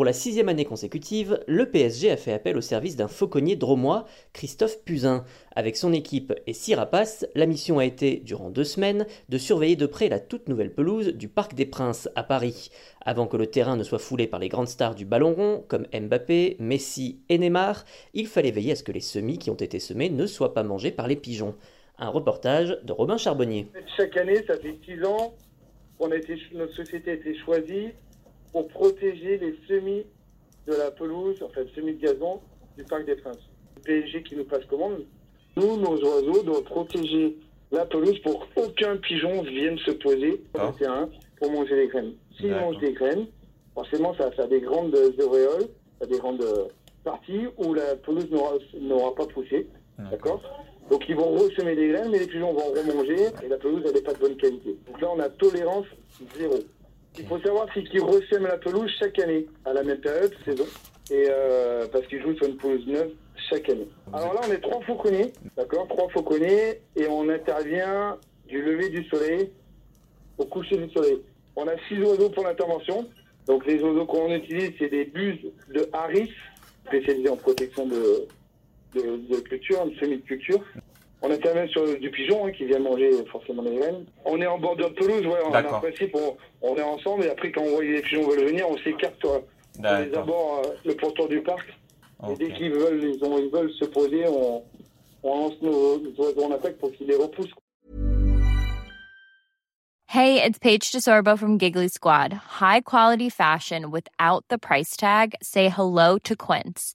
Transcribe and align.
Pour 0.00 0.06
la 0.06 0.14
sixième 0.14 0.48
année 0.48 0.64
consécutive, 0.64 1.44
le 1.46 1.68
PSG 1.68 2.10
a 2.10 2.16
fait 2.16 2.32
appel 2.32 2.56
au 2.56 2.62
service 2.62 2.96
d'un 2.96 3.06
fauconnier 3.06 3.54
dromois, 3.54 4.06
Christophe 4.32 4.82
Puzin. 4.82 5.26
Avec 5.54 5.76
son 5.76 5.92
équipe 5.92 6.32
et 6.46 6.54
six 6.54 6.74
rapaces, 6.74 7.26
la 7.34 7.44
mission 7.44 7.78
a 7.78 7.84
été, 7.84 8.16
durant 8.16 8.48
deux 8.48 8.64
semaines, 8.64 9.04
de 9.28 9.36
surveiller 9.36 9.76
de 9.76 9.84
près 9.84 10.08
la 10.08 10.18
toute 10.18 10.48
nouvelle 10.48 10.72
pelouse 10.72 11.08
du 11.08 11.28
Parc 11.28 11.52
des 11.52 11.66
Princes 11.66 12.08
à 12.14 12.22
Paris. 12.22 12.70
Avant 13.02 13.26
que 13.26 13.36
le 13.36 13.46
terrain 13.46 13.76
ne 13.76 13.82
soit 13.82 13.98
foulé 13.98 14.26
par 14.26 14.40
les 14.40 14.48
grandes 14.48 14.68
stars 14.68 14.94
du 14.94 15.04
ballon 15.04 15.34
rond, 15.34 15.64
comme 15.68 15.86
Mbappé, 15.92 16.56
Messi 16.60 17.20
et 17.28 17.36
Neymar, 17.36 17.84
il 18.14 18.26
fallait 18.26 18.52
veiller 18.52 18.72
à 18.72 18.76
ce 18.76 18.82
que 18.82 18.92
les 18.92 19.00
semis 19.00 19.36
qui 19.36 19.50
ont 19.50 19.54
été 19.54 19.78
semés 19.80 20.08
ne 20.08 20.24
soient 20.24 20.54
pas 20.54 20.62
mangés 20.62 20.92
par 20.92 21.08
les 21.08 21.16
pigeons. 21.16 21.56
Un 21.98 22.08
reportage 22.08 22.78
de 22.84 22.92
Robin 22.94 23.18
Charbonnier. 23.18 23.68
Chaque 23.98 24.16
année, 24.16 24.42
ça 24.46 24.56
fait 24.56 24.78
six 24.82 25.04
ans, 25.04 25.34
notre 26.00 26.74
société 26.74 27.10
a 27.10 27.14
été 27.16 27.36
choisie 27.36 27.90
pour 28.52 28.68
protéger 28.68 29.38
les 29.38 29.54
semis 29.68 30.04
de 30.66 30.72
la 30.74 30.90
pelouse, 30.90 31.36
enfin 31.42 31.62
semis 31.74 31.94
de 31.94 32.00
gazon 32.06 32.40
du 32.76 32.84
Parc 32.84 33.04
des 33.06 33.16
Princes. 33.16 33.38
Le 33.76 33.82
PSG 33.82 34.22
qui 34.22 34.36
nous 34.36 34.44
passe 34.44 34.64
commande. 34.66 35.04
Nous, 35.56 35.76
nos 35.76 35.96
oiseaux 35.96 36.42
doivent 36.42 36.62
protéger 36.64 37.36
la 37.72 37.86
pelouse 37.86 38.18
pour 38.20 38.46
qu'aucun 38.54 38.96
pigeon 38.96 39.42
vienne 39.42 39.78
se 39.78 39.92
poser 39.92 40.42
sur 40.54 40.66
le 40.66 40.78
terrain 40.78 41.08
pour 41.38 41.50
manger 41.52 41.76
les 41.76 41.88
graines. 41.88 42.12
S'ils 42.36 42.50
mangent 42.60 42.78
des 42.78 42.92
graines, 42.92 43.26
forcément 43.74 44.14
ça, 44.14 44.30
ça 44.36 44.42
a 44.44 44.46
des 44.46 44.60
grandes 44.60 44.94
auréoles, 44.94 45.68
ça 45.98 46.04
a 46.04 46.06
des 46.06 46.18
grandes 46.18 46.44
parties 47.04 47.46
où 47.58 47.72
la 47.74 47.96
pelouse 47.96 48.30
n'aura- 48.30 48.58
n'aura 48.80 49.14
pas 49.14 49.26
poussé. 49.26 49.66
D'accord 50.10 50.40
Donc 50.90 51.04
ils 51.08 51.14
vont 51.16 51.30
ressemer 51.36 51.76
des 51.76 51.88
graines, 51.88 52.10
mais 52.10 52.18
les 52.18 52.26
pigeons 52.26 52.52
vont 52.52 52.72
remanger 52.72 53.26
et 53.44 53.48
la 53.48 53.56
pelouse 53.58 53.82
elle 53.86 53.94
n'est 53.94 54.00
pas 54.02 54.14
de 54.14 54.18
bonne 54.18 54.36
qualité. 54.36 54.76
Donc 54.86 55.00
là 55.00 55.08
on 55.14 55.20
a 55.20 55.28
tolérance 55.28 55.86
zéro. 56.38 56.54
Il 57.18 57.26
faut 57.26 57.40
savoir 57.40 57.66
c'est 57.74 57.82
qu'ils 57.84 58.02
ressèment 58.02 58.46
la 58.46 58.58
pelouse 58.58 58.90
chaque 58.98 59.18
année, 59.18 59.46
à 59.64 59.72
la 59.72 59.82
même 59.82 59.98
période, 59.98 60.32
saison, 60.44 60.66
et 61.10 61.26
euh, 61.28 61.86
parce 61.92 62.06
qu'ils 62.06 62.22
jouent 62.22 62.36
sur 62.36 62.46
une 62.46 62.56
pelouse 62.56 62.86
neuve 62.86 63.10
chaque 63.48 63.68
année. 63.68 63.88
Alors 64.12 64.34
là, 64.34 64.40
on 64.48 64.52
est 64.52 64.60
trois 64.60 64.80
fauconniers, 64.82 65.32
d'accord, 65.56 65.88
trois 65.88 66.08
fauconniers, 66.10 66.80
et 66.96 67.08
on 67.08 67.28
intervient 67.28 68.16
du 68.46 68.62
lever 68.62 68.90
du 68.90 69.04
soleil 69.08 69.50
au 70.38 70.44
coucher 70.44 70.76
du 70.76 70.90
soleil. 70.90 71.20
On 71.56 71.66
a 71.66 71.74
six 71.88 71.98
oiseaux 72.00 72.30
pour 72.30 72.44
l'intervention. 72.44 73.06
Donc 73.46 73.66
les 73.66 73.82
oiseaux 73.82 74.06
qu'on 74.06 74.32
utilise, 74.32 74.72
c'est 74.78 74.88
des 74.88 75.04
buses 75.04 75.50
de 75.74 75.88
Harris, 75.92 76.30
spécialisées 76.86 77.28
en 77.28 77.36
protection 77.36 77.86
de, 77.86 78.26
de, 78.94 79.40
culture, 79.40 79.84
de 79.86 79.94
semis 79.96 80.16
de 80.16 80.22
culture. 80.22 80.62
On 81.22 81.30
intervient 81.30 81.66
sur 81.68 81.98
du 81.98 82.10
pigeon 82.10 82.46
hein, 82.46 82.52
qui 82.52 82.64
vient 82.64 82.78
manger 82.78 83.10
forcément 83.30 83.62
les 83.62 83.76
graines. 83.76 84.06
On 84.24 84.40
est 84.40 84.46
en 84.46 84.58
bordure 84.58 84.88
de 84.90 84.94
pelouse, 84.94 85.26
ouais, 85.26 85.38
on, 85.44 85.48
en 85.48 85.50
D'accord. 85.50 85.80
principe, 85.80 86.14
on, 86.16 86.36
on 86.62 86.76
est 86.76 86.82
ensemble 86.82 87.24
et 87.24 87.30
après 87.30 87.52
quand 87.52 87.60
on 87.62 87.70
voit 87.70 87.80
que 87.80 87.84
les 87.84 88.00
pigeons 88.02 88.26
veulent 88.28 88.46
venir, 88.46 88.66
on 88.68 88.78
s'écarte 88.78 89.18
sur 89.20 89.42
les 89.78 90.14
abords, 90.16 90.62
euh, 90.64 90.70
le 90.84 90.94
pourtour 90.94 91.28
du 91.28 91.40
parc. 91.42 91.68
Et 91.68 92.32
Ok. 92.32 92.38
dès 92.38 92.52
qu'ils 92.52 92.72
veulent, 92.72 93.02
ils, 93.04 93.22
ont- 93.24 93.38
ils 93.38 93.50
veulent 93.50 93.72
se 93.72 93.84
poser, 93.84 94.24
on, 94.28 94.62
on 95.22 95.38
lance 95.48 95.60
nos, 95.62 95.98
nos 95.98 96.10
oiseaux 96.24 96.44
en 96.44 96.52
attaque 96.52 96.78
pour 96.78 96.90
qu'ils 96.92 97.06
les 97.08 97.16
repoussent. 97.16 97.52
Hey, 100.06 100.42
it's 100.42 100.58
Paige 100.58 100.90
DeSorbo 100.90 101.38
from 101.38 101.56
Giggly 101.56 101.86
Squad. 101.88 102.32
High 102.32 102.80
quality 102.80 103.28
fashion 103.30 103.90
without 103.92 104.44
the 104.48 104.58
price 104.58 104.96
tag. 104.96 105.34
Say 105.40 105.68
hello 105.68 106.18
to 106.24 106.34
Quince. 106.34 106.94